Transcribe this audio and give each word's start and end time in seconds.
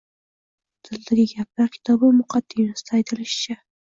“Dildagi 0.87 1.25
gaplar” 1.33 1.69
kitobi 1.75 2.09
muqaddimasida 2.21 2.97
aytilishicha 3.01 3.59